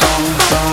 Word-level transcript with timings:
song, 0.00 0.40
song. 0.40 0.67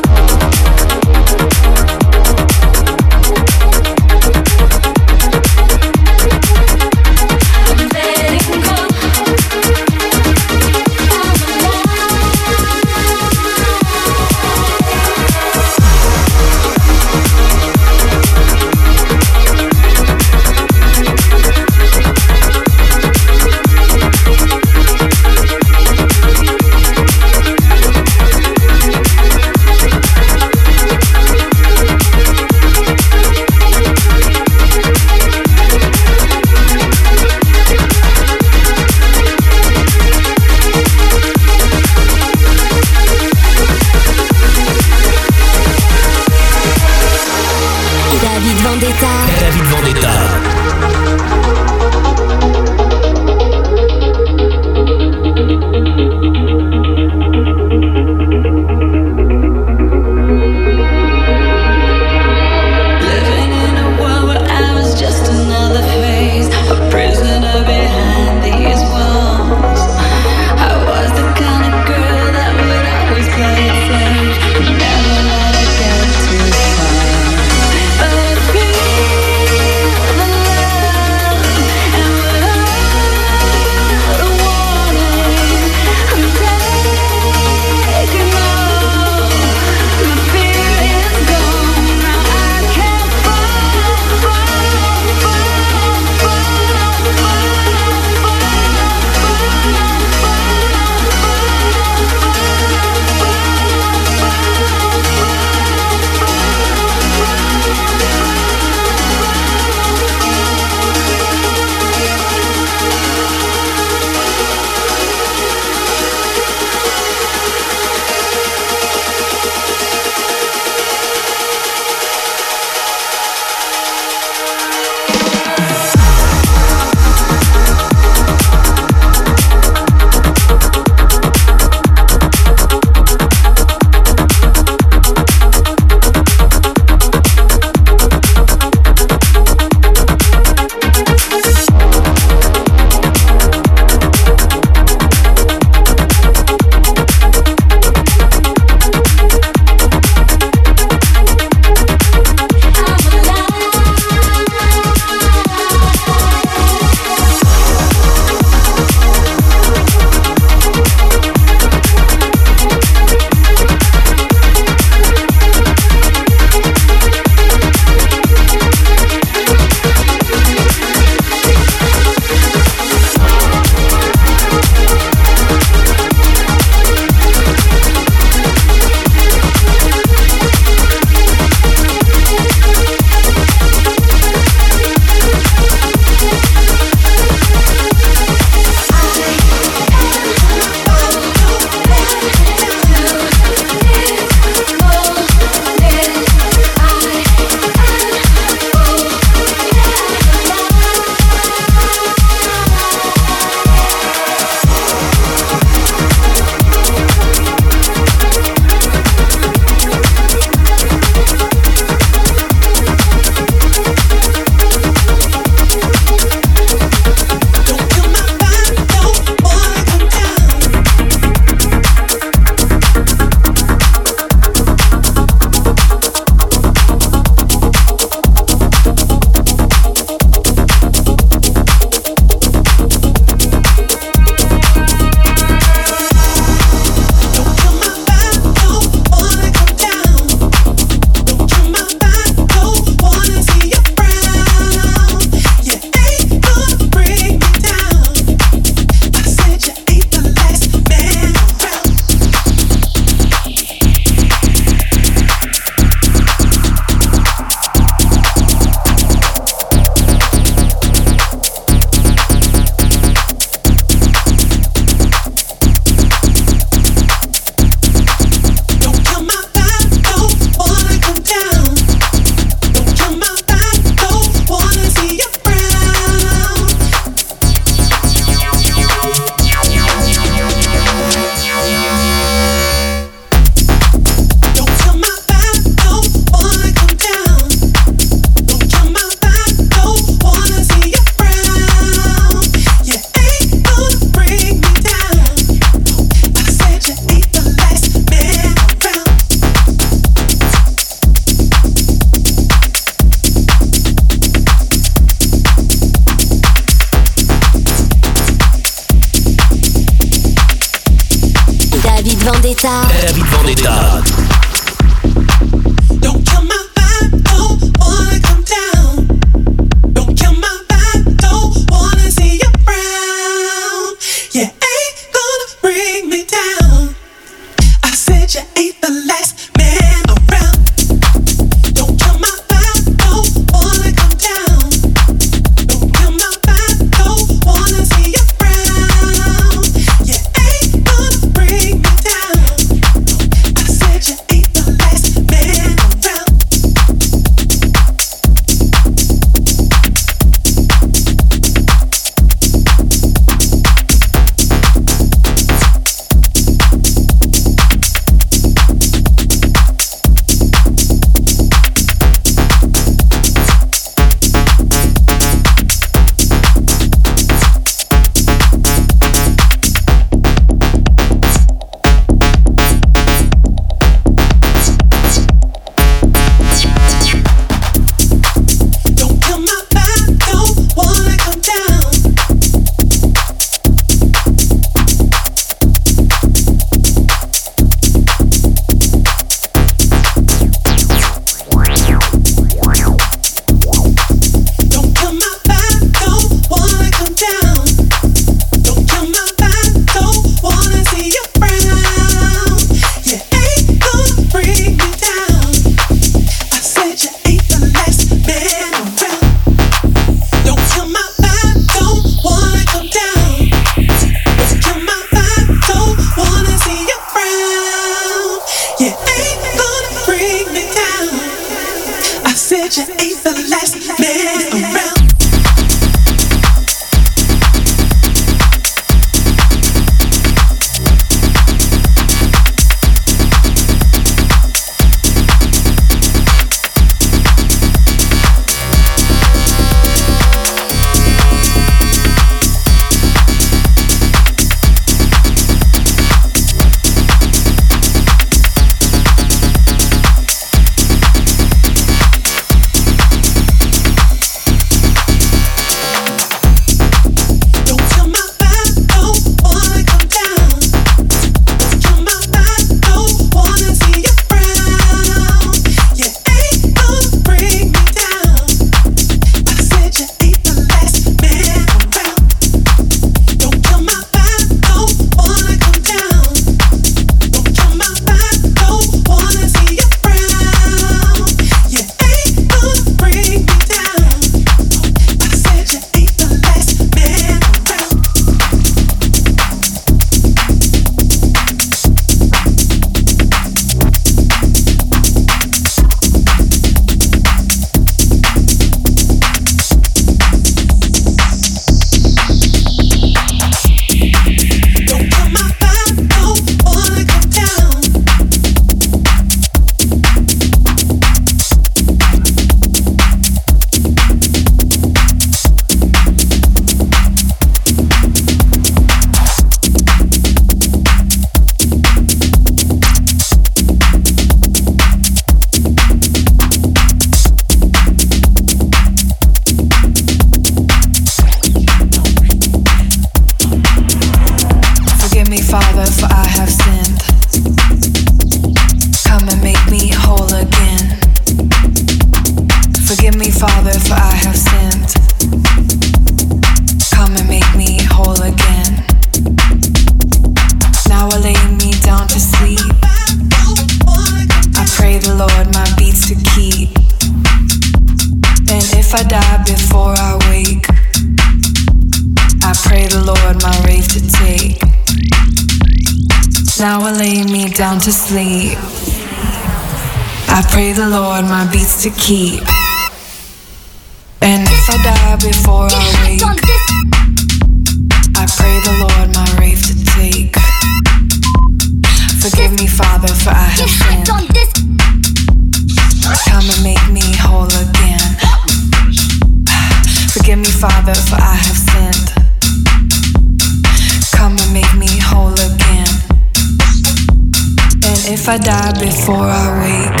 If 598.10 598.26
I 598.26 598.38
die 598.38 598.72
before 598.80 599.16
I 599.16 599.60
wake, 599.60 600.00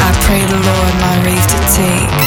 I 0.00 0.10
pray 0.24 0.40
the 0.40 0.56
Lord 0.56 0.94
my 0.98 1.22
wraith 1.22 1.46
to 1.46 1.60
take. 1.76 2.21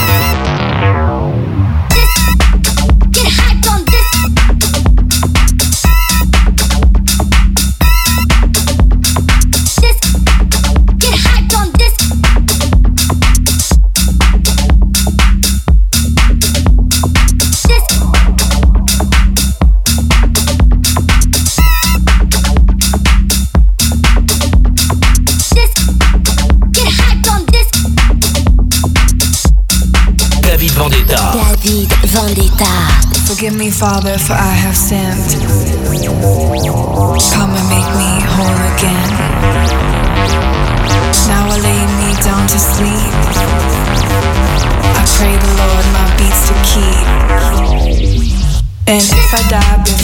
Forgive 33.36 33.58
me, 33.58 33.70
Father, 33.70 34.18
for 34.18 34.32
I 34.32 34.54
have 34.64 34.78
sinned. 34.78 35.44
Come 37.36 37.52
and 37.52 37.68
make 37.68 37.92
me 38.00 38.24
whole 38.32 38.60
again. 38.72 39.10
Now 41.28 41.44
I 41.52 41.60
lay 41.60 41.84
me 42.00 42.16
down 42.24 42.48
to 42.48 42.58
sleep. 42.58 43.12
I 44.96 45.04
pray 45.20 45.36
the 45.36 45.52
Lord 45.60 45.86
my 45.92 46.08
beats 46.16 46.48
to 46.48 46.56
keep. 46.64 47.08
And 48.88 49.04
if 49.04 49.34
I 49.34 49.42
die, 49.50 49.95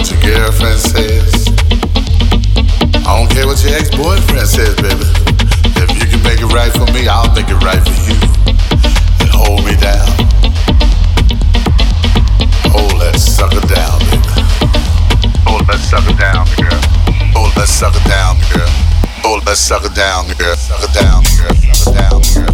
what 0.00 0.10
your 0.10 0.20
girlfriend 0.32 0.80
says. 0.80 1.48
I 3.04 3.12
don't 3.12 3.28
care 3.28 3.46
what 3.46 3.62
your 3.62 3.76
ex 3.76 3.90
boyfriend 3.90 4.48
says, 4.48 4.74
baby. 4.76 5.04
If 5.76 5.92
you 6.00 6.08
can 6.08 6.22
make 6.24 6.40
it 6.40 6.48
right 6.54 6.72
for 6.72 6.88
me, 6.92 7.06
I'll 7.06 7.28
make 7.34 7.48
it 7.48 7.60
right 7.60 7.84
for 7.84 8.00
you. 8.08 8.16
And 9.20 9.28
hold 9.28 9.60
me 9.62 9.76
down. 9.76 10.08
Hold 12.72 12.96
that 13.02 13.20
sucker 13.20 13.60
down, 13.68 14.00
baby. 14.08 14.40
Hold 15.44 15.66
that 15.68 15.80
sucker 15.84 16.16
down, 16.16 16.48
girl. 16.56 16.80
Hold 17.36 17.52
that 17.56 17.68
sucker 17.68 18.00
down, 18.08 18.38
girl. 18.56 18.72
Hold 19.20 19.44
that 19.44 19.56
sucker 19.56 19.92
down, 19.92 20.28
girl. 20.38 20.56
Sucker 20.56 20.92
down, 20.94 21.24
girl. 21.36 21.54
Sucker 21.74 21.98
down, 21.98 22.22
girl. 22.32 22.49